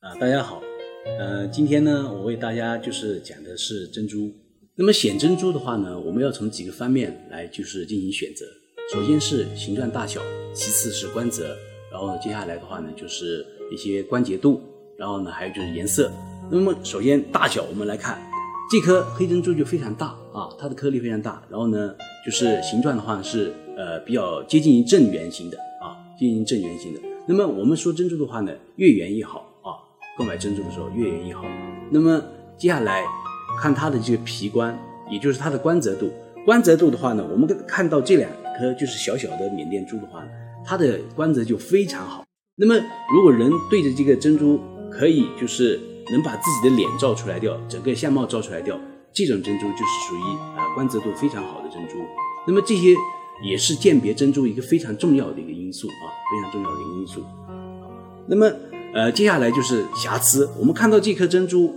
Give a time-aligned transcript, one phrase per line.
[0.00, 0.62] 啊，大家好，
[1.18, 4.32] 呃，今天呢，我为大家就是讲的是珍珠。
[4.76, 8.46] 那么选珍珠的话呢，我们要从几个方面来就是进行选择。
[8.92, 10.20] 首先是形状大小，
[10.54, 11.56] 其次是光泽，
[11.90, 14.62] 然后接下来的话呢，就是一些关节度，
[14.96, 16.08] 然后呢，还有就是颜色。
[16.48, 18.22] 那么首先大小，我们来看
[18.70, 27.00] 这颗黑珍珠就非常大啊，它的颗粒非常大，然后呢，就是形状的话是呃比较接近于正圆形的啊，接近于正圆形的。
[27.26, 29.76] 那么我们说珍珠的话呢，越圆越好啊，
[30.16, 31.44] 购买珍珠的时候越圆越好。
[31.90, 32.22] 那么
[32.56, 33.04] 接下来
[33.60, 34.78] 看它的这个皮冠，
[35.10, 36.10] 也就是它的光泽度。
[36.44, 40.24] 光泽度的话呢，我们看到这两颗就是小小的缅甸珠的话，
[40.64, 42.24] 它的光泽就非常好。
[42.56, 42.74] 那么
[43.12, 45.78] 如果人对着这个珍珠，可以就是
[46.12, 48.78] 能把自己的脸照出来掉，整个相貌照出来掉，
[49.12, 50.22] 这种珍珠就是属于
[50.56, 51.98] 啊光泽度非常好的珍珠。
[52.46, 52.94] 那么这些
[53.44, 57.24] 也是鉴别珍珠一个非常重要的一个因素啊，非常重要的一个因素。
[58.28, 58.50] 那么
[58.94, 61.74] 呃接下来就是瑕疵，我们看到这颗珍珠，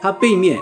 [0.00, 0.58] 它背面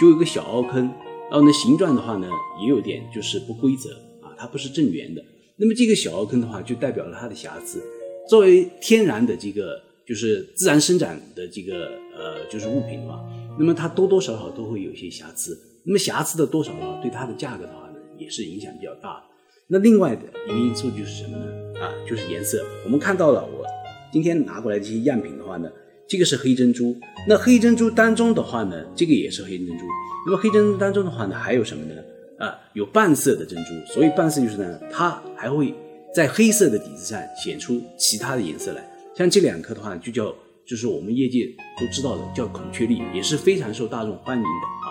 [0.00, 0.90] 就有一个小凹坑。
[1.30, 2.28] 然后呢，形状的话呢，
[2.60, 5.24] 也有点就是不规则啊，它不是正圆的。
[5.56, 7.82] 那么这个小凹坑的话，就代表了它的瑕疵。
[8.28, 13.24] 作为天然的这个就是自然生长的这个呃就是物品的话，
[13.58, 15.58] 那么它多多少少都会有一些瑕疵。
[15.84, 19.22] 那么瑕疵的多少呢，对它的价格的话呢，也是影响比较大的。
[19.66, 21.80] 那另外的一个因素就是什么呢？
[21.80, 22.64] 啊，就是颜色。
[22.84, 23.64] 我们看到了，我
[24.12, 25.70] 今天拿过来这些样品的话呢。
[26.08, 26.94] 这个是黑珍珠，
[27.26, 29.84] 那黑珍珠当中的话呢，这个也是黑珍珠。
[30.26, 31.94] 那么黑珍珠当中的话呢，还有什么呢？
[32.38, 33.70] 啊，有半色的珍珠。
[33.90, 35.72] 所以半色就是呢，它还会
[36.14, 38.86] 在黑色的底子上显出其他的颜色来。
[39.14, 40.34] 像这两颗的话，就叫
[40.66, 41.46] 就是我们业界
[41.80, 44.86] 都知道的叫孔雀绿，也是非常受大众欢迎的啊。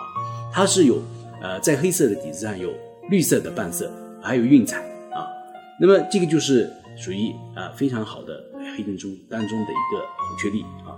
[0.52, 1.00] 它是有
[1.40, 2.72] 呃在黑色的底子上有
[3.10, 3.88] 绿色的半色，
[4.22, 5.26] 还有晕彩啊。
[5.80, 8.42] 那么这个就是属于啊非常好的
[8.76, 10.96] 黑珍珠当中的一个孔雀绿啊。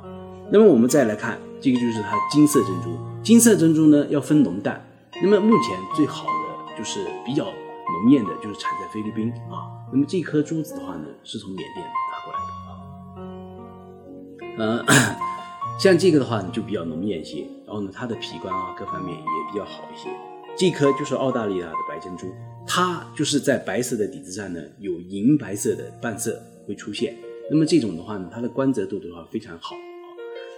[0.50, 2.96] 那么我们再来看，这个就是它金色珍珠。
[3.22, 4.84] 金色珍珠呢要分浓淡。
[5.22, 9.72] 那么目前最好的就是比较浓艳的，就是产在菲律宾啊。
[9.90, 12.38] 那么这颗珠子的话呢，是从缅甸拿过来
[14.58, 14.84] 的啊。
[14.84, 14.84] 呃，
[15.80, 20.10] 像这个的话呢就比较浓艳一些，然后呢它的皮光啊各方面也比较好一些。
[20.56, 22.32] 这颗就是澳大利亚的白珍珠，
[22.66, 27.16] 它就是在白色的底子上呢有银白色的半色会出现。
[27.50, 29.74] 那么这种的话呢，它的光泽度的话非常好。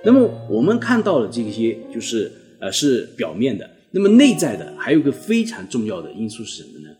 [0.04, 2.30] 那么我们看到了这些，就是
[2.60, 3.68] 呃是表面的。
[3.90, 6.94] 那么内在的还有个非常重要的因素是什么呢？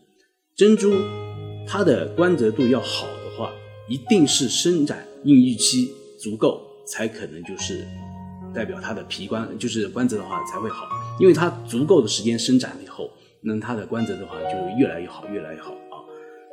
[0.55, 0.91] 珍珠
[1.67, 3.51] 它的光泽度要好的话，
[3.87, 7.85] 一定是生长孕育期足够，才可能就是
[8.53, 10.87] 代表它的皮光就是光泽的话才会好。
[11.19, 13.09] 因为它足够的时间生长以后，
[13.41, 15.97] 那它的光泽的话就越来越好，越来越好啊。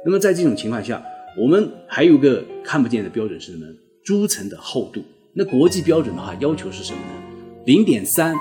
[0.04, 1.02] 那么在这种情况下，
[1.38, 3.72] 我们还有个看不见的标准是什么呢？
[4.02, 5.02] 珠层的厚度。
[5.34, 7.22] 那国际标准的话，要求是什么呢？
[7.66, 8.34] 零点三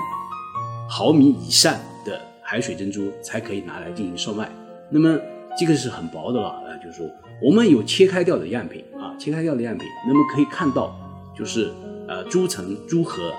[0.88, 4.50] 毫米以上的海水珍珠才可以拿来进行售卖。
[4.90, 5.18] 那么
[5.58, 7.06] 这个是很薄的了啊，就是说
[7.42, 10.94] 我们有切开掉的样品啊，切开掉的样品，那么可以看到
[11.36, 11.72] 就是
[12.08, 13.32] 呃珠层珠核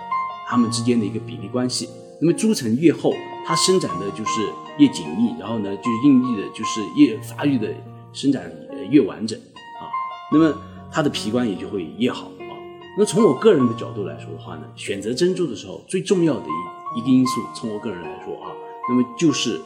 [0.47, 1.89] 它们之间的一个比例关系。
[2.21, 3.13] 那么珠层越厚，
[3.45, 4.41] 它生长的就是
[4.77, 7.73] 越紧密，然后呢就孕育的就是越发育的
[8.13, 8.41] 生长
[8.89, 9.83] 越完整啊。
[10.31, 10.57] 那么
[10.91, 12.53] 它的皮冠也就会越好啊。
[12.97, 18.51] 那从我个人的角度来说的话呢，选择珍珠的时候最重要的一一个因素，从我个人来说啊，
[18.87, 19.57] 那么就是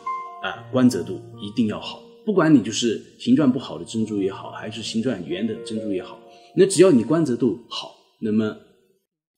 [0.41, 2.01] 啊光泽度一定要好。
[2.25, 6.17] 不管你就是形状不好的珍珠也好，还是形状圆的珍珠也好，
[6.55, 8.55] 那只要你光泽度好，那么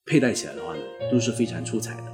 [0.04, 2.11] 佩戴起来的话呢，都是非常出彩的。